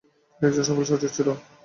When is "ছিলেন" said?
1.15-1.37